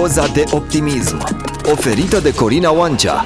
Doza 0.00 0.26
de 0.26 0.44
optimism. 0.50 1.16
Oferită 1.72 2.20
de 2.20 2.34
Corina 2.34 2.72
Oancea, 2.72 3.24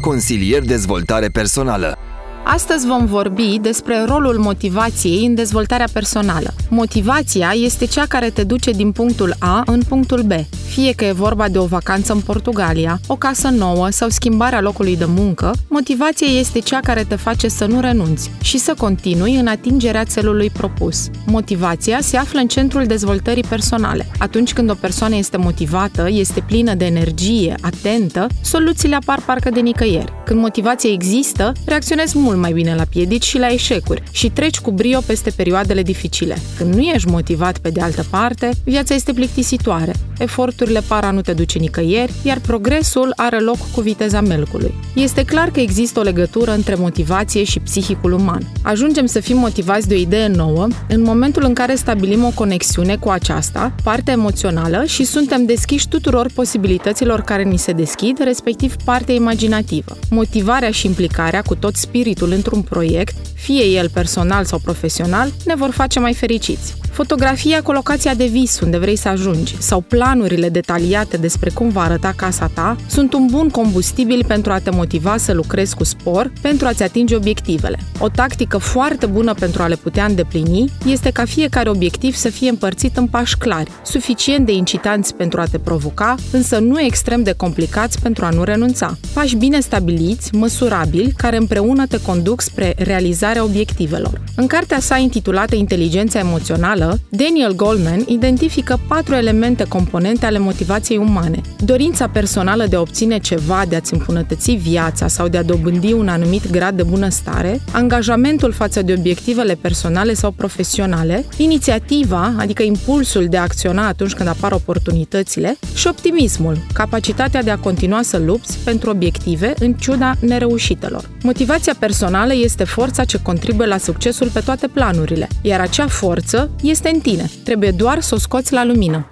consilier 0.00 0.62
dezvoltare 0.62 1.28
personală. 1.28 2.05
Astăzi 2.48 2.86
vom 2.86 3.06
vorbi 3.06 3.58
despre 3.60 4.04
rolul 4.04 4.38
motivației 4.38 5.26
în 5.26 5.34
dezvoltarea 5.34 5.86
personală. 5.92 6.54
Motivația 6.70 7.52
este 7.54 7.86
cea 7.86 8.06
care 8.08 8.30
te 8.30 8.44
duce 8.44 8.70
din 8.70 8.92
punctul 8.92 9.34
A 9.38 9.62
în 9.66 9.80
punctul 9.88 10.22
B, 10.22 10.32
fie 10.66 10.92
că 10.92 11.04
e 11.04 11.12
vorba 11.12 11.48
de 11.48 11.58
o 11.58 11.64
vacanță 11.64 12.12
în 12.12 12.20
Portugalia, 12.20 13.00
o 13.06 13.16
casă 13.16 13.48
nouă 13.48 13.90
sau 13.90 14.08
schimbarea 14.08 14.60
locului 14.60 14.96
de 14.96 15.04
muncă, 15.04 15.54
motivația 15.68 16.26
este 16.26 16.58
cea 16.58 16.80
care 16.80 17.04
te 17.08 17.16
face 17.16 17.48
să 17.48 17.64
nu 17.64 17.80
renunți 17.80 18.30
și 18.42 18.58
să 18.58 18.74
continui 18.78 19.34
în 19.34 19.46
atingerea 19.46 20.04
țelului 20.04 20.50
propus. 20.50 21.08
Motivația 21.26 21.98
se 22.00 22.16
află 22.16 22.40
în 22.40 22.48
centrul 22.48 22.84
dezvoltării 22.86 23.44
personale. 23.48 24.06
Atunci 24.18 24.52
când 24.52 24.70
o 24.70 24.74
persoană 24.74 25.16
este 25.16 25.36
motivată, 25.36 26.08
este 26.10 26.44
plină 26.46 26.74
de 26.74 26.84
energie, 26.84 27.54
atentă, 27.60 28.26
soluțiile 28.42 28.94
apar 28.94 29.22
parcă 29.26 29.50
de 29.50 29.60
nicăieri. 29.60 30.12
Când 30.24 30.40
motivația 30.40 30.90
există, 30.90 31.52
reacționezi 31.64 32.18
mult 32.18 32.34
mai 32.36 32.52
bine 32.52 32.74
la 32.74 32.84
piedici 32.90 33.24
și 33.24 33.38
la 33.38 33.48
eșecuri 33.48 34.02
și 34.10 34.30
treci 34.30 34.58
cu 34.58 34.70
brio 34.70 35.00
peste 35.06 35.30
perioadele 35.30 35.82
dificile. 35.82 36.36
Când 36.56 36.74
nu 36.74 36.80
ești 36.80 37.08
motivat 37.08 37.58
pe 37.58 37.70
de 37.70 37.80
altă 37.80 38.04
parte, 38.10 38.50
viața 38.64 38.94
este 38.94 39.12
plictisitoare. 39.12 39.92
Eforturile 40.18 40.80
par 40.88 41.04
a 41.04 41.10
nu 41.10 41.20
te 41.20 41.32
duce 41.32 41.58
nicăieri, 41.58 42.12
iar 42.22 42.38
progresul 42.38 43.12
are 43.16 43.40
loc 43.40 43.58
cu 43.74 43.80
viteza 43.80 44.20
melcului. 44.20 44.74
Este 44.94 45.24
clar 45.24 45.50
că 45.50 45.60
există 45.60 45.98
o 45.98 46.02
legătură 46.02 46.52
între 46.52 46.74
motivație 46.74 47.44
și 47.44 47.58
psihicul 47.58 48.12
uman. 48.12 48.52
Ajungem 48.62 49.06
să 49.06 49.20
fim 49.20 49.38
motivați 49.38 49.88
de 49.88 49.94
o 49.94 49.98
idee 49.98 50.26
nouă 50.26 50.66
în 50.88 51.02
momentul 51.02 51.44
în 51.44 51.54
care 51.54 51.74
stabilim 51.74 52.24
o 52.24 52.30
conexiune 52.34 52.96
cu 52.96 53.08
aceasta, 53.08 53.74
partea 53.82 54.12
emoțională 54.12 54.84
și 54.84 55.04
suntem 55.04 55.44
deschiși 55.44 55.88
tuturor 55.88 56.30
posibilităților 56.34 57.20
care 57.20 57.42
ni 57.42 57.58
se 57.58 57.72
deschid, 57.72 58.18
respectiv 58.18 58.76
partea 58.84 59.14
imaginativă. 59.14 59.96
Motivarea 60.10 60.70
și 60.70 60.86
implicarea 60.86 61.42
cu 61.42 61.54
tot 61.54 61.76
spiritul 61.76 62.25
într-un 62.32 62.62
proiect, 62.62 63.14
fie 63.36 63.64
el 63.64 63.90
personal 63.90 64.44
sau 64.44 64.58
profesional, 64.58 65.32
ne 65.44 65.54
vor 65.54 65.70
face 65.70 65.98
mai 65.98 66.14
fericiți. 66.14 66.74
Fotografia 66.96 67.62
cu 67.62 67.72
locația 67.72 68.14
de 68.14 68.26
vis 68.26 68.60
unde 68.60 68.78
vrei 68.78 68.96
să 68.96 69.08
ajungi 69.08 69.56
sau 69.58 69.80
planurile 69.80 70.48
detaliate 70.48 71.16
despre 71.16 71.50
cum 71.50 71.68
va 71.68 71.82
arăta 71.82 72.12
casa 72.16 72.50
ta 72.54 72.76
sunt 72.86 73.12
un 73.12 73.26
bun 73.30 73.48
combustibil 73.48 74.24
pentru 74.26 74.52
a 74.52 74.58
te 74.58 74.70
motiva 74.70 75.16
să 75.16 75.32
lucrezi 75.32 75.74
cu 75.74 75.84
spor 75.84 76.32
pentru 76.40 76.66
a-ți 76.66 76.82
atinge 76.82 77.16
obiectivele. 77.16 77.78
O 77.98 78.08
tactică 78.08 78.58
foarte 78.58 79.06
bună 79.06 79.34
pentru 79.34 79.62
a 79.62 79.66
le 79.66 79.74
putea 79.74 80.04
îndeplini 80.04 80.70
este 80.86 81.10
ca 81.10 81.24
fiecare 81.24 81.68
obiectiv 81.68 82.14
să 82.14 82.28
fie 82.28 82.48
împărțit 82.48 82.96
în 82.96 83.06
pași 83.06 83.36
clari, 83.36 83.70
suficient 83.84 84.46
de 84.46 84.52
incitanți 84.52 85.14
pentru 85.14 85.40
a 85.40 85.44
te 85.44 85.58
provoca, 85.58 86.14
însă 86.32 86.58
nu 86.58 86.80
extrem 86.80 87.22
de 87.22 87.32
complicați 87.32 88.00
pentru 88.00 88.24
a 88.24 88.30
nu 88.30 88.42
renunța. 88.42 88.98
Pași 89.12 89.36
bine 89.36 89.60
stabiliți, 89.60 90.34
măsurabili, 90.34 91.12
care 91.16 91.36
împreună 91.36 91.86
te 91.86 92.00
conduc 92.00 92.40
spre 92.40 92.74
realizarea 92.76 93.25
obiectivelor. 93.34 94.20
În 94.36 94.46
cartea 94.46 94.80
sa 94.80 94.96
intitulată 94.96 95.54
Inteligența 95.54 96.18
emoțională, 96.18 97.00
Daniel 97.08 97.54
Goleman 97.54 98.04
identifică 98.06 98.80
patru 98.88 99.14
elemente 99.14 99.64
componente 99.68 100.26
ale 100.26 100.38
motivației 100.38 100.98
umane. 100.98 101.40
Dorința 101.58 102.08
personală 102.08 102.66
de 102.66 102.76
a 102.76 102.80
obține 102.80 103.18
ceva, 103.18 103.64
de 103.68 103.76
a-ți 103.76 103.94
îmbunătăți 103.94 104.50
viața 104.52 105.08
sau 105.08 105.28
de 105.28 105.36
a 105.36 105.42
dobândi 105.42 105.92
un 105.92 106.08
anumit 106.08 106.50
grad 106.50 106.76
de 106.76 106.82
bunăstare, 106.82 107.60
angajamentul 107.72 108.52
față 108.52 108.82
de 108.82 108.94
obiectivele 108.98 109.54
personale 109.54 110.14
sau 110.14 110.30
profesionale, 110.30 111.24
inițiativa, 111.36 112.34
adică 112.38 112.62
impulsul 112.62 113.26
de 113.26 113.36
a 113.36 113.42
acționa 113.42 113.86
atunci 113.86 114.12
când 114.12 114.28
apar 114.28 114.52
oportunitățile, 114.52 115.56
și 115.74 115.86
optimismul, 115.86 116.58
capacitatea 116.72 117.42
de 117.42 117.50
a 117.50 117.58
continua 117.58 118.02
să 118.02 118.18
lupți 118.18 118.58
pentru 118.64 118.90
obiective 118.90 119.54
în 119.58 119.72
ciuda 119.72 120.14
nereușitelor. 120.20 121.10
Motivația 121.22 121.74
personală 121.78 122.34
este 122.34 122.64
forța 122.64 123.04
ce 123.16 123.22
contribuie 123.22 123.66
la 123.66 123.78
succesul 123.78 124.30
pe 124.32 124.40
toate 124.40 124.68
planurile, 124.68 125.28
iar 125.42 125.60
acea 125.60 125.86
forță 125.86 126.50
este 126.62 126.90
în 126.94 127.00
tine. 127.00 127.30
Trebuie 127.44 127.70
doar 127.70 128.00
să 128.00 128.14
o 128.14 128.18
scoți 128.18 128.52
la 128.52 128.64
lumină. 128.64 129.08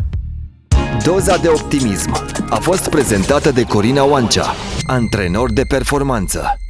Doza 1.05 1.37
de 1.37 1.49
optimism 1.49 2.11
a 2.51 2.57
fost 2.57 2.89
prezentată 2.89 3.51
de 3.51 3.63
Corina 3.63 4.05
Oancea, 4.05 4.55
antrenor 4.87 5.53
de 5.53 5.63
performanță. 5.69 6.64